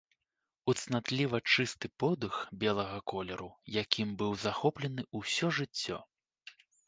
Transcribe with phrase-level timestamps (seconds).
[0.71, 3.51] У цнатліва чысты подых белага колеру,
[3.81, 5.97] якім быў захоплены ўсё жыццё.